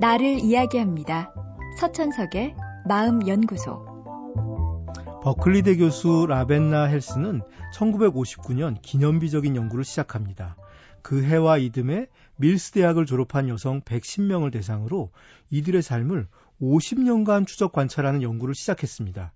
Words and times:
나를 0.00 0.40
이야기합니다. 0.40 1.32
서천석의 1.78 2.56
마음연구소. 2.88 3.94
버클리대 5.22 5.76
교수 5.76 6.26
라벤나 6.28 6.84
헬스는 6.84 7.42
1959년 7.72 8.76
기념비적인 8.82 9.54
연구를 9.54 9.84
시작합니다. 9.84 10.56
그 11.00 11.22
해와 11.22 11.58
이듬해 11.58 12.08
밀스 12.36 12.72
대학을 12.72 13.06
졸업한 13.06 13.48
여성 13.48 13.80
110명을 13.82 14.52
대상으로 14.52 15.12
이들의 15.50 15.80
삶을 15.80 16.26
50년간 16.60 17.46
추적 17.46 17.72
관찰하는 17.72 18.22
연구를 18.22 18.54
시작했습니다. 18.54 19.32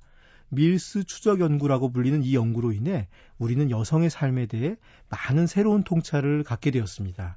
밀스 0.49 1.05
추적 1.05 1.41
연구라고 1.41 1.93
불리는 1.93 2.25
이 2.25 2.35
연구로 2.35 2.73
인해 2.73 3.07
우리는 3.39 3.71
여성의 3.71 4.11
삶에 4.11 4.47
대해 4.47 4.77
많은 5.09 5.47
새로운 5.47 5.85
통찰을 5.85 6.43
갖게 6.43 6.73
되었습니다. 6.73 7.37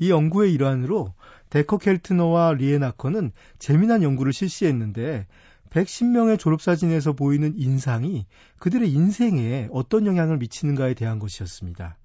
이 0.00 0.10
연구의 0.10 0.52
일환으로 0.54 1.14
데커 1.50 1.78
켈트너와 1.78 2.54
리에나커는 2.54 3.32
재미난 3.58 4.02
연구를 4.02 4.32
실시했는데 4.32 5.26
110명의 5.68 6.38
졸업사진에서 6.38 7.12
보이는 7.12 7.52
인상이 7.56 8.26
그들의 8.58 8.90
인생에 8.90 9.68
어떤 9.70 10.06
영향을 10.06 10.38
미치는가에 10.38 10.94
대한 10.94 11.18
것이었습니다. 11.18 11.96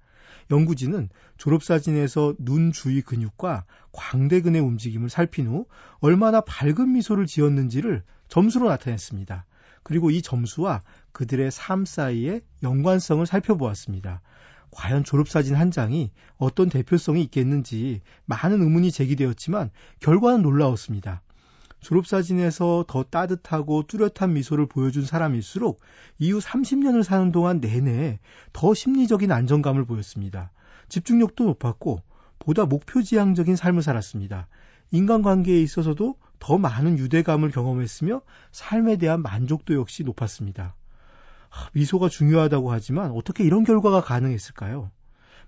연구진은 0.50 1.08
졸업사진에서 1.38 2.34
눈 2.38 2.70
주위 2.70 3.00
근육과 3.00 3.64
광대근의 3.92 4.60
움직임을 4.60 5.08
살핀 5.08 5.48
후 5.48 5.66
얼마나 5.98 6.40
밝은 6.42 6.92
미소를 6.92 7.26
지었는지를 7.26 8.04
점수로 8.28 8.68
나타냈습니다. 8.68 9.46
그리고 9.82 10.10
이 10.10 10.20
점수와 10.20 10.82
그들의 11.12 11.50
삶 11.50 11.84
사이의 11.84 12.42
연관성을 12.62 13.24
살펴보았습니다. 13.24 14.20
과연 14.70 15.04
졸업사진 15.04 15.54
한 15.54 15.70
장이 15.70 16.10
어떤 16.36 16.68
대표성이 16.68 17.22
있겠는지 17.22 18.00
많은 18.26 18.62
의문이 18.62 18.92
제기되었지만 18.92 19.70
결과는 20.00 20.42
놀라웠습니다. 20.42 21.22
졸업사진에서 21.80 22.84
더 22.88 23.04
따뜻하고 23.04 23.84
뚜렷한 23.86 24.32
미소를 24.32 24.66
보여준 24.66 25.04
사람일수록 25.04 25.80
이후 26.18 26.38
30년을 26.38 27.02
사는 27.02 27.30
동안 27.32 27.60
내내 27.60 28.18
더 28.52 28.74
심리적인 28.74 29.30
안정감을 29.30 29.84
보였습니다. 29.84 30.50
집중력도 30.88 31.44
높았고 31.44 32.02
보다 32.38 32.64
목표지향적인 32.64 33.56
삶을 33.56 33.82
살았습니다. 33.82 34.48
인간관계에 34.90 35.60
있어서도 35.62 36.16
더 36.38 36.58
많은 36.58 36.98
유대감을 36.98 37.50
경험했으며 37.50 38.22
삶에 38.52 38.96
대한 38.96 39.22
만족도 39.22 39.74
역시 39.74 40.02
높았습니다. 40.04 40.74
미소가 41.72 42.08
중요하다고 42.08 42.72
하지만 42.72 43.10
어떻게 43.12 43.44
이런 43.44 43.64
결과가 43.64 44.00
가능했을까요? 44.00 44.90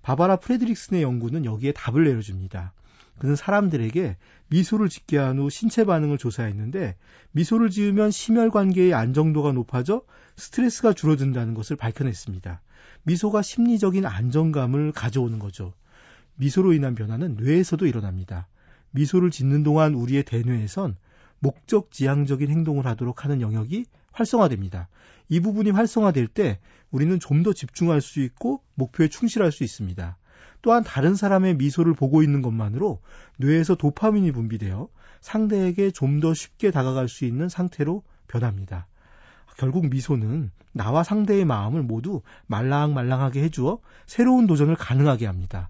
바바라 0.03 0.37
프레드릭슨의 0.37 1.03
연구는 1.03 1.45
여기에 1.45 1.73
답을 1.73 2.05
내려줍니다. 2.05 2.73
그는 3.19 3.35
사람들에게 3.35 4.17
미소를 4.49 4.89
짓게 4.89 5.19
한 5.19 5.39
후 5.39 5.51
신체 5.51 5.85
반응을 5.85 6.19
조사했는데 6.19 6.97
미소를 7.33 7.71
지으면 7.71 8.11
심혈 8.11 8.51
관계의 8.51 8.95
안정도가 8.95 9.53
높아져 9.53 10.03
스트레스가 10.37 10.93
줄어든다는 10.93 11.55
것을 11.55 11.77
밝혀냈습니다. 11.77 12.63
미소가 13.03 13.43
심리적인 13.43 14.07
안정감을 14.07 14.93
가져오는 14.93 15.39
거죠. 15.39 15.75
미소로 16.37 16.73
인한 16.73 16.95
변화는 16.95 17.37
뇌에서도 17.41 17.85
일어납니다. 17.87 18.47
미소를 18.93 19.31
짓는 19.31 19.65
동안 19.65 19.95
우리의 19.95 20.23
대뇌에선 20.23 20.97
목적 21.41 21.91
지향적인 21.91 22.51
행동을 22.51 22.87
하도록 22.87 23.25
하는 23.25 23.41
영역이 23.41 23.85
활성화됩니다. 24.19 24.88
이 25.28 25.41
부분이 25.41 25.70
활성화될 25.70 26.27
때 26.28 26.58
우리는 26.91 27.19
좀 27.20 27.42
더 27.42 27.52
집중할 27.52 28.00
수 28.00 28.20
있고 28.20 28.62
목표에 28.74 29.08
충실할 29.08 29.52
수 29.52 29.62
있습니다. 29.64 30.16
또한 30.62 30.83
다른 30.83 31.14
사람의 31.14 31.55
미소를 31.56 31.94
보고 31.94 32.22
있는 32.22 32.42
것만으로 32.42 33.00
뇌에서 33.36 33.77
도파민이 33.77 34.33
분비되어 34.33 34.89
상대에게 35.20 35.91
좀 35.92 36.20
더 36.20 36.34
쉽게 36.34 36.70
다가갈 36.72 37.08
수 37.08 37.24
있는 37.24 37.48
상태로 37.48 38.02
변합니다. 38.27 38.86
결국 39.57 39.89
미소는 39.89 40.51
나와 40.73 41.02
상대의 41.02 41.45
마음을 41.45 41.83
모두 41.83 42.23
말랑말랑하게 42.46 43.42
해주어 43.45 43.78
새로운 44.07 44.46
도전을 44.46 44.77
가능하게 44.77 45.27
합니다. 45.27 45.68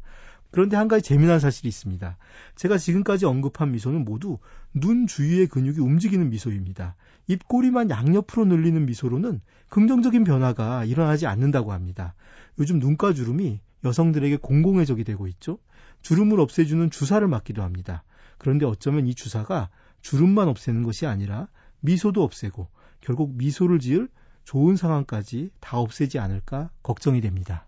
그런데 0.50 0.76
한 0.76 0.88
가지 0.88 1.02
재미난 1.02 1.40
사실이 1.40 1.68
있습니다. 1.68 2.16
제가 2.56 2.78
지금까지 2.78 3.26
언급한 3.26 3.72
미소는 3.72 4.04
모두 4.04 4.38
눈 4.72 5.06
주위의 5.06 5.46
근육이 5.48 5.78
움직이는 5.80 6.30
미소입니다. 6.30 6.96
입꼬리만 7.26 7.90
양옆으로 7.90 8.46
늘리는 8.46 8.86
미소로는 8.86 9.40
긍정적인 9.68 10.24
변화가 10.24 10.84
일어나지 10.84 11.26
않는다고 11.26 11.72
합니다. 11.72 12.14
요즘 12.58 12.78
눈가 12.78 13.12
주름이 13.12 13.60
여성들에게 13.84 14.38
공공의 14.38 14.86
적이 14.86 15.04
되고 15.04 15.26
있죠. 15.28 15.58
주름을 16.02 16.40
없애주는 16.40 16.90
주사를 16.90 17.26
맞기도 17.26 17.62
합니다. 17.62 18.02
그런데 18.38 18.64
어쩌면 18.64 19.06
이 19.06 19.14
주사가 19.14 19.68
주름만 20.00 20.48
없애는 20.48 20.82
것이 20.82 21.06
아니라 21.06 21.48
미소도 21.80 22.22
없애고 22.22 22.68
결국 23.00 23.34
미소를 23.36 23.78
지을 23.78 24.08
좋은 24.44 24.76
상황까지 24.76 25.50
다 25.60 25.78
없애지 25.78 26.18
않을까 26.18 26.70
걱정이 26.82 27.20
됩니다. 27.20 27.67